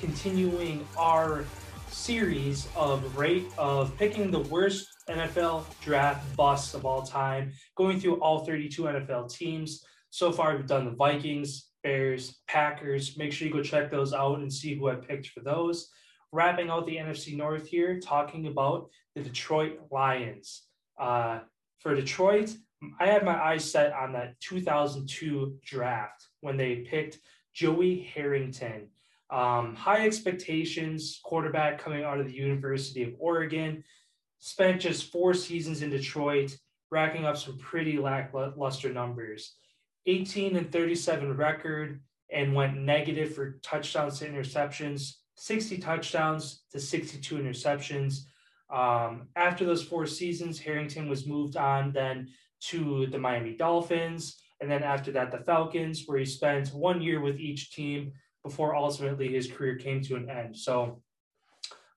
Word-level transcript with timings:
continuing 0.00 0.86
our 0.96 1.44
series 1.90 2.66
of 2.74 3.18
rate 3.18 3.46
of 3.58 3.94
picking 3.98 4.30
the 4.30 4.40
worst 4.40 4.88
NFL 5.10 5.64
draft 5.82 6.36
busts 6.36 6.72
of 6.72 6.86
all 6.86 7.02
time, 7.02 7.52
going 7.76 8.00
through 8.00 8.16
all 8.20 8.44
32 8.44 8.82
NFL 8.82 9.30
teams. 9.30 9.84
So 10.08 10.32
far, 10.32 10.56
we've 10.56 10.66
done 10.66 10.86
the 10.86 10.92
Vikings, 10.92 11.66
Bears, 11.84 12.40
Packers. 12.48 13.18
Make 13.18 13.32
sure 13.32 13.46
you 13.46 13.52
go 13.52 13.62
check 13.62 13.90
those 13.90 14.14
out 14.14 14.38
and 14.38 14.50
see 14.50 14.74
who 14.74 14.88
I 14.88 14.94
picked 14.94 15.28
for 15.28 15.40
those. 15.40 15.90
Wrapping 16.32 16.70
out 16.70 16.86
the 16.86 16.96
NFC 16.96 17.36
North 17.36 17.66
here, 17.66 18.00
talking 18.00 18.46
about 18.46 18.88
the 19.14 19.20
Detroit 19.20 19.80
Lions. 19.90 20.62
Uh, 20.98 21.40
for 21.78 21.94
Detroit, 21.94 22.54
I 22.98 23.06
had 23.06 23.24
my 23.24 23.34
eyes 23.34 23.70
set 23.70 23.92
on 23.92 24.12
that 24.14 24.40
2002 24.40 25.58
draft 25.64 26.28
when 26.40 26.56
they 26.56 26.76
picked 26.76 27.18
Joey 27.52 28.10
Harrington. 28.14 28.88
Um, 29.30 29.76
high 29.76 30.04
expectations, 30.06 31.20
quarterback 31.22 31.78
coming 31.78 32.02
out 32.02 32.18
of 32.18 32.26
the 32.26 32.34
University 32.34 33.04
of 33.04 33.14
Oregon. 33.18 33.84
Spent 34.40 34.80
just 34.80 35.12
four 35.12 35.34
seasons 35.34 35.82
in 35.82 35.90
Detroit, 35.90 36.56
racking 36.90 37.24
up 37.24 37.36
some 37.36 37.58
pretty 37.58 37.98
lackluster 37.98 38.92
numbers. 38.92 39.54
18 40.06 40.56
and 40.56 40.72
37 40.72 41.36
record 41.36 42.00
and 42.32 42.54
went 42.54 42.76
negative 42.76 43.34
for 43.34 43.58
touchdowns 43.62 44.18
to 44.18 44.28
interceptions, 44.28 45.14
60 45.36 45.78
touchdowns 45.78 46.62
to 46.72 46.80
62 46.80 47.36
interceptions. 47.36 48.20
Um, 48.72 49.28
after 49.36 49.64
those 49.64 49.82
four 49.82 50.06
seasons, 50.06 50.58
Harrington 50.58 51.08
was 51.08 51.26
moved 51.26 51.56
on 51.56 51.92
then 51.92 52.28
to 52.68 53.06
the 53.06 53.18
Miami 53.18 53.54
Dolphins. 53.54 54.40
And 54.60 54.70
then 54.70 54.82
after 54.82 55.10
that, 55.12 55.30
the 55.30 55.38
Falcons, 55.38 56.04
where 56.06 56.18
he 56.18 56.24
spent 56.24 56.68
one 56.68 57.00
year 57.00 57.20
with 57.20 57.40
each 57.40 57.72
team 57.72 58.12
before 58.44 58.74
ultimately 58.74 59.28
his 59.28 59.50
career 59.50 59.76
came 59.76 60.00
to 60.02 60.16
an 60.16 60.30
end. 60.30 60.56
So, 60.56 61.02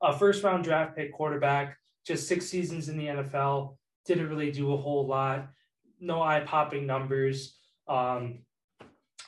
a 0.01 0.17
first 0.17 0.43
round 0.43 0.63
draft 0.63 0.95
pick 0.95 1.13
quarterback, 1.13 1.77
just 2.05 2.27
six 2.27 2.45
seasons 2.45 2.89
in 2.89 2.97
the 2.97 3.07
NFL, 3.07 3.77
didn't 4.05 4.29
really 4.29 4.51
do 4.51 4.73
a 4.73 4.77
whole 4.77 5.07
lot. 5.07 5.47
No 5.99 6.21
eye 6.21 6.41
popping 6.41 6.85
numbers. 6.85 7.57
Um, 7.87 8.39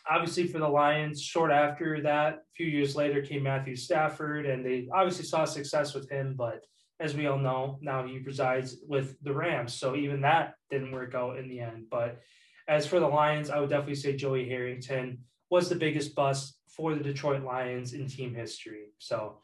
obviously, 0.09 0.47
for 0.47 0.59
the 0.59 0.67
Lions, 0.67 1.21
short 1.21 1.51
after 1.51 2.01
that, 2.01 2.33
a 2.33 2.39
few 2.55 2.67
years 2.67 2.95
later 2.95 3.21
came 3.21 3.43
Matthew 3.43 3.75
Stafford, 3.75 4.45
and 4.45 4.65
they 4.65 4.87
obviously 4.93 5.25
saw 5.25 5.45
success 5.45 5.93
with 5.93 6.09
him. 6.09 6.35
But 6.37 6.65
as 6.99 7.15
we 7.15 7.27
all 7.27 7.39
know, 7.39 7.79
now 7.81 8.05
he 8.05 8.19
resides 8.19 8.77
with 8.87 9.15
the 9.21 9.33
Rams. 9.33 9.73
So 9.73 9.95
even 9.95 10.21
that 10.21 10.55
didn't 10.69 10.91
work 10.91 11.15
out 11.15 11.37
in 11.37 11.47
the 11.47 11.59
end. 11.59 11.85
But 11.89 12.19
as 12.67 12.87
for 12.87 12.99
the 12.99 13.07
Lions, 13.07 13.49
I 13.49 13.59
would 13.59 13.69
definitely 13.69 13.95
say 13.95 14.15
Joey 14.15 14.47
Harrington 14.47 15.19
was 15.49 15.69
the 15.69 15.75
biggest 15.75 16.15
bust 16.15 16.57
for 16.67 16.95
the 16.95 17.03
Detroit 17.03 17.43
Lions 17.43 17.93
in 17.93 18.07
team 18.07 18.33
history. 18.33 18.87
So 18.99 19.37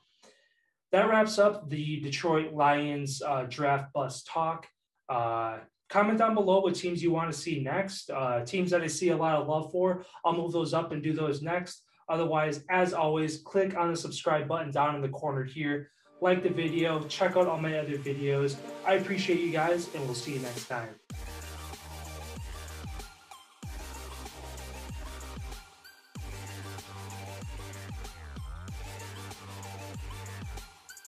that 0.92 1.10
wraps 1.10 1.40
up 1.40 1.70
the 1.70 2.02
Detroit 2.02 2.54
Lions 2.54 3.22
uh, 3.22 3.46
draft 3.50 3.94
bust 3.94 4.28
talk. 4.28 4.68
Uh, 5.08 5.60
comment 5.90 6.18
down 6.18 6.34
below 6.34 6.62
what 6.62 6.76
teams 6.76 7.02
you 7.02 7.12
want 7.12 7.32
to 7.32 7.38
see 7.38 7.62
next. 7.62 8.10
Uh, 8.10 8.44
teams 8.46 8.72
that 8.72 8.82
I 8.82 8.88
see 8.88 9.10
a 9.10 9.18
lot 9.18 9.36
of 9.36 9.48
love 9.48 9.72
for, 9.72 10.06
I'll 10.26 10.36
move 10.36 10.52
those 10.52 10.74
up 10.74 10.92
and 10.92 11.02
do 11.02 11.14
those 11.14 11.42
next. 11.42 11.84
Otherwise, 12.10 12.64
as 12.70 12.94
always, 12.94 13.38
click 13.38 13.78
on 13.78 13.92
the 13.92 13.98
subscribe 13.98 14.48
button 14.48 14.72
down 14.72 14.96
in 14.96 15.02
the 15.02 15.10
corner 15.10 15.44
here. 15.44 15.92
Like 16.20 16.44
the 16.44 16.50
video, 16.50 17.02
check 17.08 17.36
out 17.36 17.48
all 17.48 17.58
my 17.58 17.80
other 17.80 17.98
videos. 17.98 18.58
I 18.86 18.96
appreciate 18.96 19.40
you 19.40 19.52
guys, 19.52 19.90
and 19.96 20.06
we'll 20.06 20.14
see 20.14 20.34
you 20.34 20.40
next 20.40 20.68
time. 20.68 20.90